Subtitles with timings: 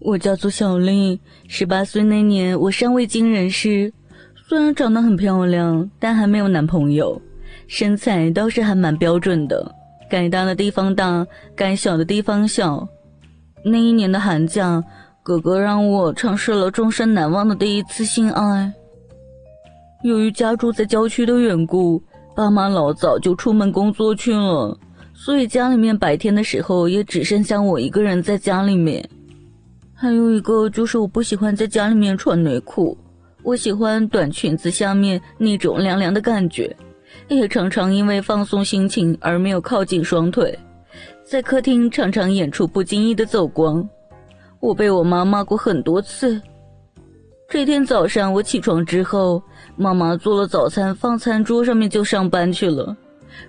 [0.00, 3.92] 我叫做小丽，十八岁那年我尚未经人事，
[4.48, 7.20] 虽然长得很漂亮，但还没有男朋友，
[7.66, 9.74] 身材倒是还蛮标准的，
[10.08, 12.88] 该大的地方大，该小的地方小。
[13.62, 14.82] 那一年的寒假，
[15.22, 18.72] 哥哥让我尝试了终身难忘的第一次性爱。
[20.02, 22.02] 由于家住在郊区的缘故，
[22.34, 24.74] 爸妈老早就出门工作去了，
[25.12, 29.06] 所以家里面白天的时候也只剩下我一个人在家里面。
[30.02, 32.96] 还有一个就是我不喜欢在家里面穿内裤，
[33.42, 36.74] 我喜欢短裙子下面那种凉凉的感觉，
[37.28, 40.58] 也常常因为放松心情而没有靠近双腿，
[41.22, 43.86] 在客厅常常演出不经意的走光，
[44.58, 46.40] 我被我妈骂过很多次。
[47.46, 49.42] 这天早上我起床之后，
[49.76, 52.96] 妈妈做了早餐放餐桌上面就上班去了，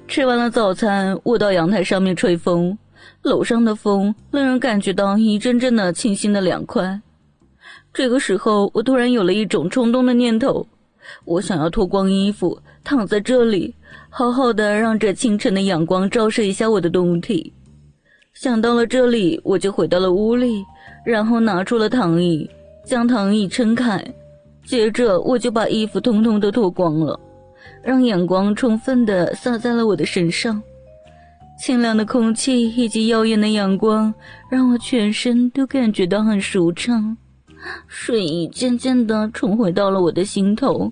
[0.05, 2.77] 吃完了早餐，我到阳台上面吹风。
[3.23, 7.01] 楼上的风令人感觉到一阵阵的清新的凉快。
[7.93, 10.65] 这个时候，我突然有了一种冲动的念头，
[11.25, 13.75] 我想要脱光衣服躺在这里，
[14.09, 17.53] 好好的让这清晨的阳光照射一下我的胴体。
[18.33, 20.63] 想到了这里，我就回到了屋里，
[21.05, 22.49] 然后拿出了躺椅，
[22.85, 24.01] 将躺椅撑开，
[24.65, 27.19] 接着我就把衣服通通都脱光了，
[27.83, 30.63] 让阳光充分的洒在了我的身上。
[31.61, 34.11] 清凉的空气以及耀眼的阳光，
[34.49, 37.15] 让我全身都感觉到很舒畅，
[37.87, 40.91] 睡意渐渐地重回到了我的心头。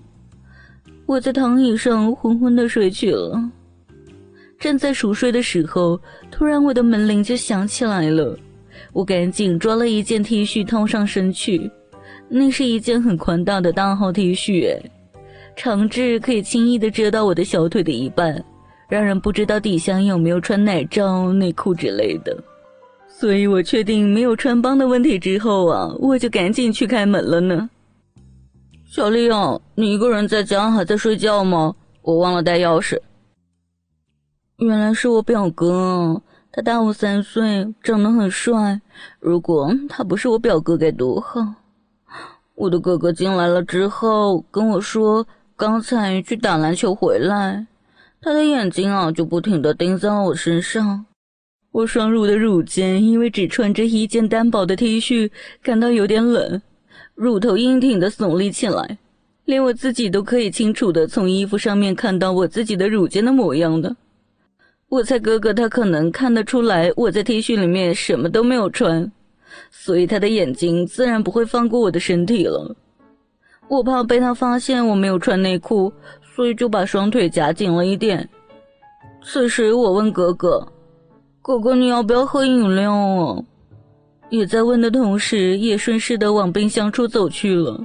[1.06, 3.50] 我在躺椅上昏昏地睡去了。
[4.60, 6.00] 正在熟睡的时候，
[6.30, 8.38] 突然我的门铃就响起来了。
[8.92, 11.68] 我赶紧抓了一件 T 恤套上身去，
[12.28, 14.80] 那是一件很宽大的大号 T 恤，
[15.56, 18.44] 长至可以轻易地遮到我的小腿的一半。
[18.90, 22.36] 让人不知道底下有没有穿奶罩、内裤之类的，
[23.08, 27.70] 所以我确定没有穿帮的问题之后啊，我就赶紧去开门了呢。
[28.84, 31.72] 小丽啊，你一个人在家还在睡觉吗？
[32.02, 32.98] 我忘了带钥匙。
[34.56, 36.20] 原来是我表哥，
[36.50, 38.80] 他大我三岁，长得很帅。
[39.20, 41.40] 如果他不是我表哥该多好！
[42.56, 45.24] 我的哥哥进来了之后跟我说，
[45.56, 47.64] 刚才去打篮球回来。
[48.22, 51.06] 他的眼睛啊，就不停地盯在我身上。
[51.72, 55.30] 我双乳的乳尖因为只穿着一件单薄的 T 恤，
[55.62, 56.60] 感到有点冷，
[57.14, 58.98] 乳头硬挺地耸立起来，
[59.46, 63.96] 连我自己都可以清楚地从衣服上面看到我自己的乳尖的模样的。
[64.90, 69.10] 我猜哥哥他可能看得出来我在 T 恤里面什么都没有穿，
[69.70, 72.76] 所以他的眼睛自然不会放过我的身体了。
[73.68, 75.92] 我怕被他发现我没有穿内裤。
[76.40, 78.26] 所以就把双腿夹紧了一点。
[79.22, 80.66] 此时我问哥哥
[81.42, 83.44] ：“哥哥，你要不要喝饮料啊？”
[84.30, 87.78] 也在问的同时，也顺势的往冰箱处走去了。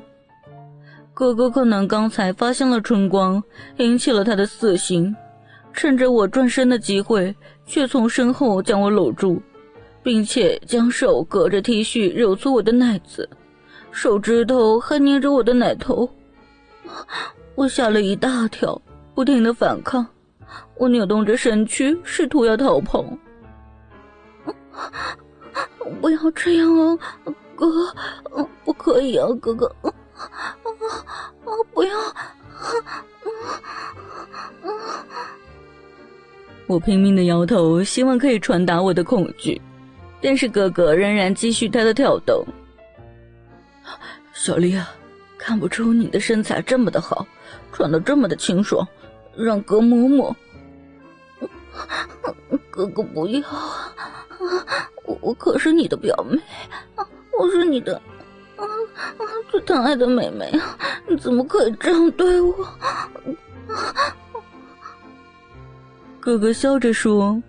[1.13, 3.43] 哥哥可能刚才发现了春光，
[3.75, 5.13] 引起了他的色心，
[5.73, 7.35] 趁着我转身的机会，
[7.66, 9.41] 却从身后将我搂住，
[10.01, 13.29] 并且将手隔着 T 恤揉搓我的奶子，
[13.91, 16.09] 手指头还捏着我的奶头。
[17.55, 18.79] 我吓了一大跳，
[19.13, 20.05] 不停的反抗，
[20.77, 23.03] 我扭动着身躯，试图要逃跑。
[26.01, 26.97] 不要这样啊，
[27.55, 27.66] 哥，
[28.63, 29.89] 不可以啊，哥哥，啊
[31.45, 31.97] 啊，不要！
[36.67, 39.61] 我拼命的摇头，希望可以传达我的恐惧，
[40.22, 42.46] 但是哥哥仍然继续他的挑逗。
[44.34, 44.90] 小丽啊，
[45.45, 47.27] 看不出你的身材这么的好。
[47.71, 48.87] 穿的这么的清爽，
[49.35, 50.35] 让哥摸摸。
[52.71, 53.43] 哥哥不要，
[55.05, 56.41] 我我可是你的表妹，
[57.37, 58.01] 我是你的
[59.51, 60.75] 最疼爱的妹妹啊！
[61.07, 62.53] 你怎么可以这样对我？
[66.19, 67.39] 哥哥笑着说：“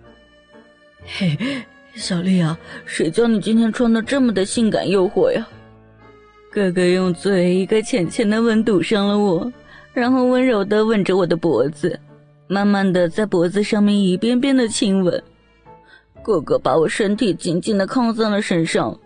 [1.03, 1.65] 嘿，
[1.95, 2.55] 小丽啊，
[2.85, 5.47] 谁叫你今天穿的这么的性感诱惑呀？”
[6.57, 9.53] 哥哥用嘴一个浅浅的吻堵上了我。
[9.93, 11.99] 然后温柔地吻着我的脖子，
[12.47, 15.23] 慢慢地在脖子上面一遍遍的亲吻。
[16.23, 18.99] 哥哥把我身体紧紧的靠在了身上，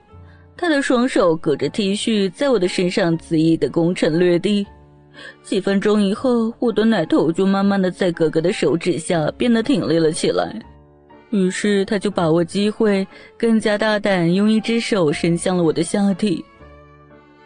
[0.56, 4.65] 他的双手隔着 T 恤在我的身上恣意的攻城略地。
[5.44, 10.57] 几分钟以后，我的奶头就慢慢的在哥哥的手指下变得挺立了起来。
[11.31, 13.06] 于是他就把握机会，
[13.38, 16.45] 更加大胆，用一只手伸向了我的下体。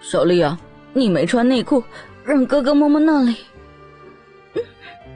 [0.05, 0.57] 小丽啊，
[0.93, 1.83] 你没穿内裤，
[2.23, 3.35] 让哥哥摸摸那里。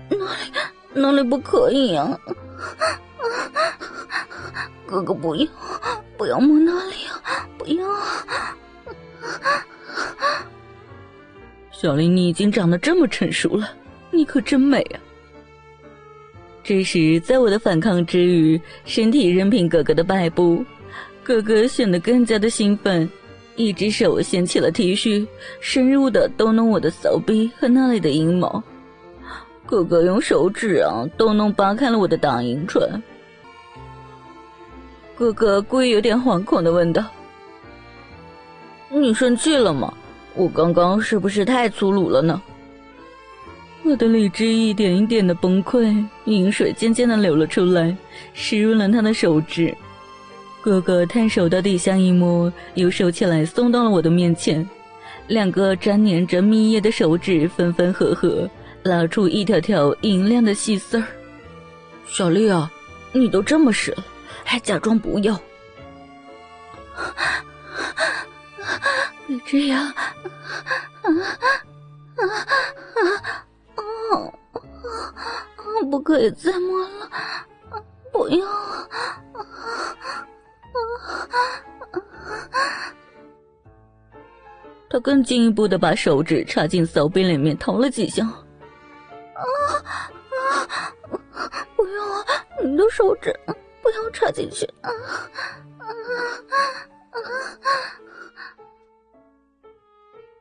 [0.10, 0.52] 哪里
[0.94, 2.20] 哪里不可以啊？
[4.88, 5.48] 哥哥不要，
[6.18, 7.48] 不要摸那里啊！
[7.56, 7.88] 不要！
[11.72, 13.72] 小林，你已经长得这么成熟了，
[14.10, 15.00] 你可真美啊！
[16.64, 20.66] 这时，在我的反抗之余，身体任凭哥哥的摆布，
[21.24, 23.08] 哥哥显得更加的兴奋，
[23.60, 25.28] 一只手掀起了 T 恤，
[25.60, 28.64] 深入的逗弄我的骚逼和那里的阴毛。
[29.66, 33.04] 哥哥用手指啊逗弄扒开了我的大阴唇。
[35.14, 37.04] 哥哥故意有点惶恐的问道
[38.90, 39.94] ：“你生气了吗？
[40.36, 42.42] 我刚刚是不是太粗鲁了呢？”
[43.84, 47.94] 我的理智一点一点的崩溃，饮水渐渐的流了出来，
[48.34, 49.76] 湿润了他的手指。
[50.62, 54.68] 哥哥探手到底下一摸，又收起来送到了我的面前，
[55.28, 58.50] 两个粘粘着蜜液的手指分分合合，
[58.84, 61.04] 拉出一条条银亮的细丝儿。
[62.08, 62.70] 小丽啊，
[63.14, 64.04] 你都这么湿了。
[64.44, 65.40] 还假装不要，
[69.28, 69.94] 别这样，啊
[71.04, 72.26] 啊
[72.96, 73.06] 啊
[73.76, 73.84] 啊！
[75.92, 77.10] 不可以再摸了，
[78.12, 78.48] 不要！
[84.90, 88.46] 他更进一步的把手指插进骚逼里面掏了几下，啊
[90.64, 90.68] 啊！
[91.76, 92.26] 不要啊！
[92.64, 93.32] 你的手指。
[93.82, 94.66] 不要插进去！
[94.82, 94.92] 啊
[95.80, 95.88] 啊
[97.12, 97.18] 啊！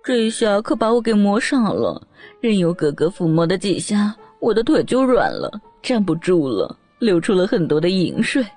[0.03, 2.06] 这一下可把我给磨傻了，
[2.41, 5.50] 任由哥哥抚摸的几下，我的腿就软了，
[5.81, 8.43] 站不住了，流出了很多的饮水。
[8.43, 8.50] 啊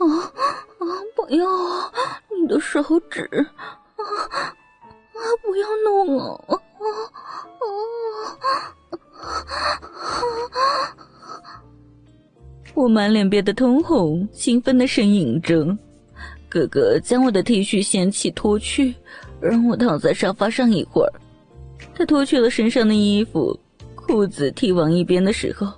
[0.00, 0.06] 啊
[0.78, 0.82] 啊！
[1.14, 1.92] 不要啊！
[2.40, 3.22] 你的手指！
[3.96, 4.02] 啊
[4.32, 4.56] 啊！
[5.42, 6.24] 不要弄啊！
[6.50, 6.58] 啊
[7.60, 7.60] 啊
[9.20, 10.96] 啊！
[12.74, 15.76] 我满脸憋得通红，兴奋的呻吟着。
[16.48, 18.94] 哥哥将我的 T 恤掀起脱去，
[19.40, 21.12] 让我躺在沙发上一会儿。
[21.94, 23.54] 他脱去了身上的衣服，
[23.94, 25.70] 裤子踢往一边的时候，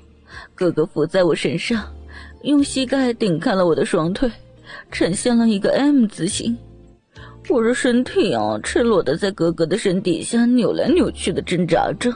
[0.55, 1.85] 哥哥伏在我身上，
[2.43, 4.31] 用膝盖顶开了我的双腿，
[4.91, 6.57] 呈现了一个 M 字形。
[7.49, 12.13] 我的身体啊，赤裸的在哥哥的身底下扭来扭去的挣扎着，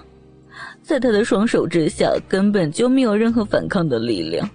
[0.82, 4.49] 在他的双手之下，根本就没有任何反抗的力量。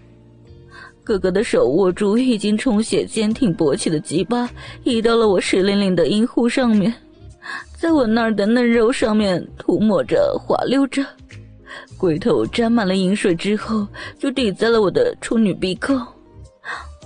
[1.03, 4.49] 哥哥的手握住已经充血、坚挺勃起的鸡巴，
[4.83, 6.93] 移到了我湿淋淋的阴户上面，
[7.77, 11.05] 在我那儿的嫩肉上面涂抹着、滑溜着，
[12.01, 13.85] 龟头沾满了饮水之后，
[14.17, 15.95] 就抵在了我的处女鼻孔。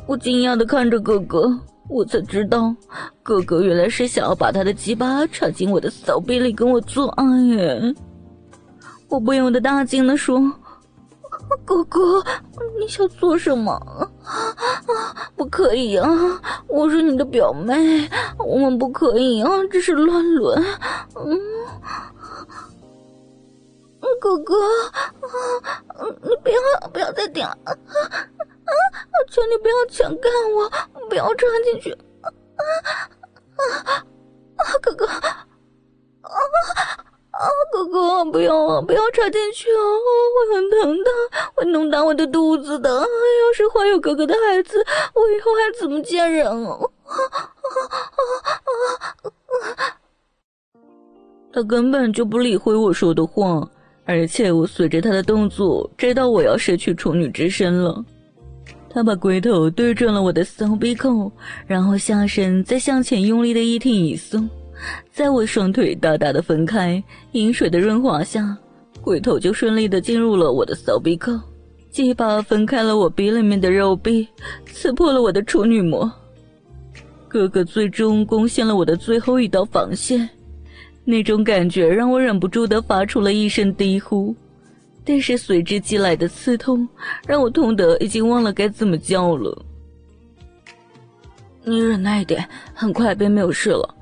[0.07, 1.53] 我惊讶的看着哥哥，
[1.89, 2.73] 我才知道，
[3.21, 7.93] 哥哥原来是想要把他的鸡巴插进我的骚逼里跟我做爱耶！
[9.09, 10.39] 我不由得大惊的说。
[11.65, 12.23] 哥哥，
[12.79, 13.73] 你想做什么？
[13.73, 14.07] 啊，
[15.35, 16.09] 不可以啊！
[16.69, 18.09] 我是你的表妹，
[18.39, 19.49] 我们不可以啊！
[19.69, 20.63] 这是乱伦。
[21.15, 21.37] 嗯，
[24.19, 24.55] 哥哥，
[24.87, 25.13] 啊
[26.21, 26.59] 你不要
[26.91, 27.49] 不要再顶了！
[27.65, 28.73] 啊啊！
[29.29, 30.69] 求你不要强干我，
[31.09, 31.91] 不要插进去！
[32.21, 32.31] 啊
[34.57, 34.63] 啊！
[34.81, 35.19] 哥哥，啊！
[37.31, 39.81] 啊，哥哥，不要啊，不要插进去啊，
[40.33, 41.11] 会很疼的，
[41.55, 42.89] 会弄大我的肚子的。
[42.89, 46.79] 要是怀有哥哥的孩子，我以后还怎么见人啊？
[51.53, 53.65] 他根本就不理会我说的话，
[54.05, 58.05] 而且我随着他的动作，知道我要失去处女之身了。
[58.89, 61.31] 他把龟头对准了我的骚逼口，
[61.67, 64.49] 然后下身再向前用力的一挺一松。
[65.11, 68.57] 在我双腿大大的分开，饮水的润滑下，
[69.01, 71.33] 龟头就顺利的进入了我的骚逼口，
[71.89, 74.27] 鸡巴分开了我鼻里面的肉壁，
[74.65, 76.09] 刺破了我的处女膜。
[77.27, 80.29] 哥哥最终攻陷了我的最后一道防线，
[81.05, 84.35] 那种感觉让我忍不住的发出了一声低呼，
[85.05, 86.87] 但是随之即来的刺痛，
[87.27, 89.65] 让我痛得已经忘了该怎么叫了。
[91.63, 93.95] 你忍耐一点，很快便没有事了。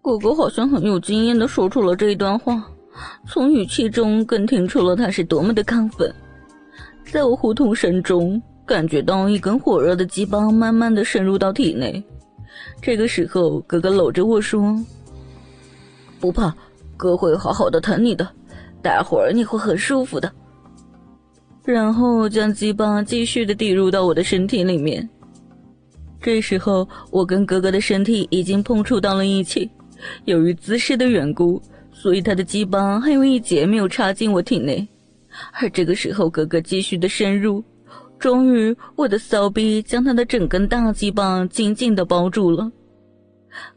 [0.00, 2.68] 哥哥好像很有经验的说出了这一段话，
[3.28, 6.12] 从语气中更听出了他是多么的亢奋。
[7.04, 12.02] 在我呼痛声中，感觉到一根火热的鸡巴慢慢的渗入到体内。
[12.80, 14.76] 这个时候，哥哥搂着我说
[16.22, 16.54] ：“不怕，
[16.96, 18.28] 哥会好好的疼你的，
[18.80, 20.32] 待会儿你会很舒服的。”
[21.66, 25.08] 然后将鸡巴继续的递入到我的身体里面。
[26.20, 29.68] 这时候，我跟哥哥的身体已经碰触到了一起。
[30.24, 31.60] 由于姿势的缘故，
[31.92, 34.86] 所以他的鸡巴还有一节没有插进我体内。
[35.60, 37.62] 而这个时候，哥哥继续的深入，
[38.18, 42.70] 终于，我的骚逼将他的整根大鸡巴紧紧的包住了。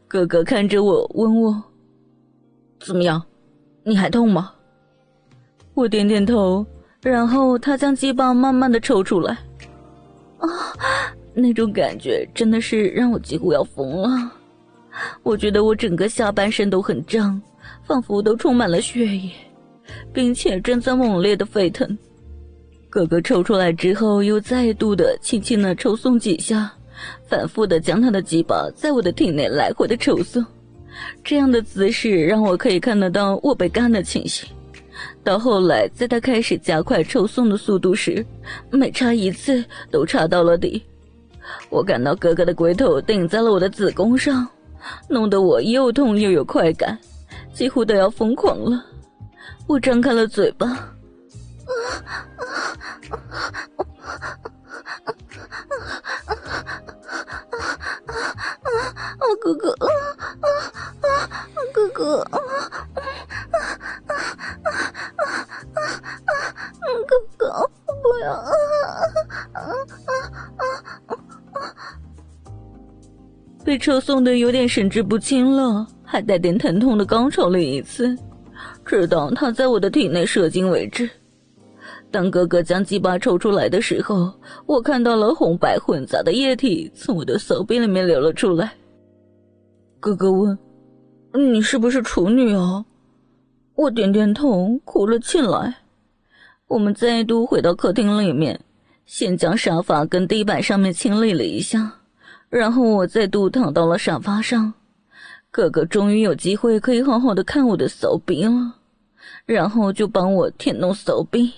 [0.08, 1.62] 哥哥看着我，问我
[2.80, 3.22] ：“怎么样？
[3.84, 4.52] 你还痛吗？”
[5.74, 6.64] 我点点头，
[7.02, 9.36] 然后他将鸡巴慢慢的抽出来。
[10.38, 10.48] 啊！
[11.34, 14.32] 那种感觉真的是让我几乎要疯了。
[15.22, 17.40] 我觉得我整个下半身都很胀，
[17.84, 19.30] 仿佛都充满了血液，
[20.14, 21.98] 并且正在猛烈的沸腾。
[22.88, 26.72] 哥哥抽出来之后，又再度的轻轻的抽送几下，
[27.28, 30.42] 反复的将他的鸡巴在我的体内来回的抽送。
[31.24, 34.48] 这样的姿势让我可以看得到我被干的情形。
[35.22, 38.24] 到后来，在他开始加快抽送的速度时，
[38.70, 40.82] 每插一次都插到了底。
[41.68, 44.48] 我感到哥哥的龟头顶在了我的子宫上，
[45.08, 46.98] 弄得我又痛又有快感，
[47.52, 48.84] 几乎都要疯狂了。
[49.66, 50.92] 我张开了嘴巴，啊！
[59.40, 59.75] 哥哥，
[73.86, 78.18] 被抽送的有点神志不清了，还带点疼痛的高潮了一次，
[78.84, 81.08] 直到他在我的体内射精为止。
[82.10, 84.32] 当哥哥将鸡巴抽出来的时候，
[84.66, 88.72] 我看到了红白混杂的液体从我的手臂里面流了出来。
[90.00, 90.58] 哥哥问
[91.32, 92.84] ：“你是不是处女啊？”
[93.76, 95.76] 我点点头，哭了起来。
[96.66, 98.58] 我们再度回到客厅里面。
[99.04, 102.00] 先将沙发跟地板上面清理了一下，
[102.48, 104.72] 然后我再度躺到了沙发上。
[105.50, 108.74] 哥哥终于有机会可以好好的看我的骚逼了，
[109.46, 111.52] 然后就帮我舔弄骚逼。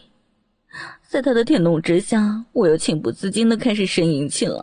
[1.08, 4.62] 在他的舔弄之下，我又情不自禁的开始呻吟起来，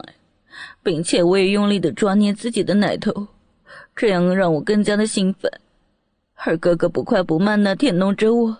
[0.82, 3.28] 并且我也用力的抓捏自己的奶头，
[3.96, 5.52] 这样让我更加的兴奋。
[6.36, 8.58] 而哥哥不快不慢的舔弄着我，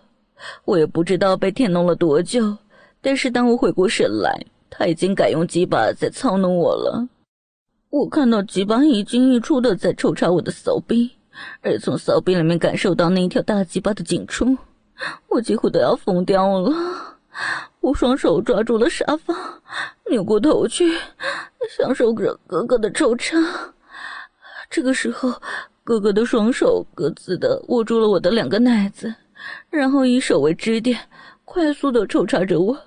[0.66, 2.58] 我也不知道被舔弄了多久。
[3.02, 7.08] 但是当我回过神来，他已经改用鸡巴在操弄我了。
[7.96, 11.10] 我看到吉巴一进一出的在抽插我的骚逼，
[11.62, 14.58] 而从骚逼里面感受到那一条大鸡巴的紧处，
[15.30, 16.76] 我几乎都要疯掉了。
[17.80, 19.34] 我双手抓住了沙发，
[20.10, 20.92] 扭过头去，
[21.70, 23.38] 享受着哥哥的抽插。
[24.70, 25.32] 这个时候，
[25.86, 29.16] 哥哥的双手各自的握住了我的两个奶子，
[29.70, 31.00] 然后以手为支点，
[31.46, 32.78] 快速的抽插着我。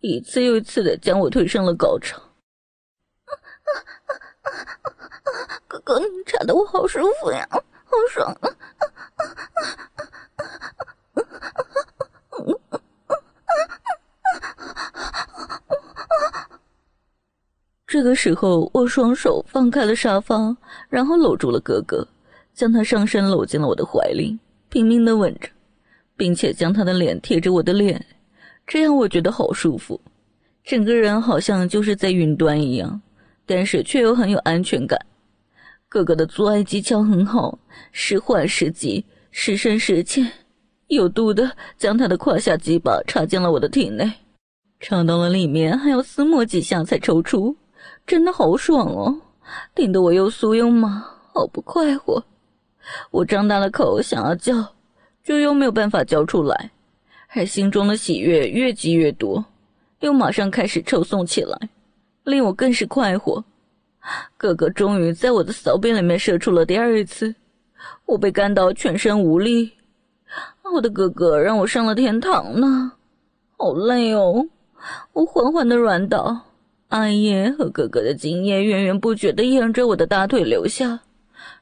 [0.00, 2.20] 一次又一次的将我推上了高潮，
[5.68, 7.60] 哥哥，你插的我好舒服呀，好
[8.10, 8.36] 爽！
[17.86, 20.56] 这个时候，我双手放开了沙发，
[20.88, 22.06] 然后搂住了哥哥，
[22.54, 25.48] 将他上身搂进了我的怀里，拼命的吻着，
[26.16, 28.04] 并且将他的脸贴着我的脸。
[28.64, 30.00] 这样我觉得好舒服，
[30.62, 33.02] 整个人好像就是在云端一样，
[33.44, 34.96] 但是却又很有安全感。
[35.90, 37.58] 哥哥的做爱技巧很好，
[37.90, 40.24] 时缓时急，时深时浅，
[40.86, 44.08] 有度的将他的胯下鸡巴插进了我的体内，
[44.78, 47.56] 插到了里面还要撕磨几下才抽出，
[48.06, 49.20] 真的好爽哦，
[49.74, 51.04] 顶得我又酥又麻，
[51.34, 52.22] 好不快活。
[53.10, 54.74] 我张大了口想要叫，
[55.24, 56.70] 就又没有办法叫出来。
[57.34, 59.44] 而心中的喜悦越积越多，
[59.98, 61.58] 又马上开始抽送起来，
[62.22, 63.44] 令我更是快活。
[64.36, 67.34] 哥哥终于在我的骚逼里面射出了第二次，
[68.06, 69.72] 我被干到全身无力。
[70.72, 72.92] 我的哥哥让我上了天堂呢，
[73.56, 74.46] 好累哦！
[75.12, 76.40] 我缓缓的软倒，
[76.88, 81.00] 艾叶和哥哥的精液源源不绝的沿着我的大腿流下，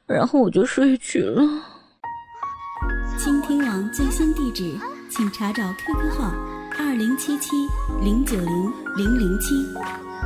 [0.05, 1.41] 然后我就睡去了。
[3.17, 4.73] 倾听网最新地址。
[5.09, 6.31] 请查找 QQ 号
[6.77, 7.55] 二零七七
[8.03, 9.55] 零九零零零七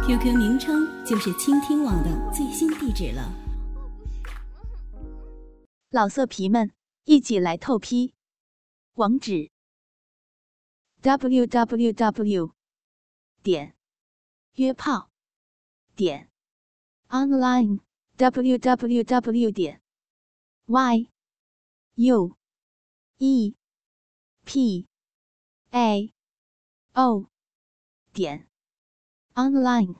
[0.02, 3.32] ，QQ 名称就是倾听网的最新地址了。
[5.90, 6.72] 老色皮们，
[7.04, 8.14] 一起来透批，
[8.94, 9.52] 网址
[11.02, 12.54] ：w w w.
[13.44, 13.76] 点
[14.54, 15.12] 约炮
[15.96, 16.30] 点
[17.10, 17.82] online
[18.16, 19.82] w w w 点
[20.66, 21.10] y
[21.96, 22.38] u
[23.18, 23.56] e
[24.46, 24.88] p
[25.72, 26.14] a
[26.94, 27.26] o
[28.14, 28.48] 点
[29.38, 29.96] online。